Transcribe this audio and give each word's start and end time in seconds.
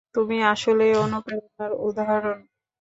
তুমি 0.15 0.37
আসলেই 0.45 0.93
অনুপ্রেরণার 1.03 1.71
উদাহরণ। 1.81 2.37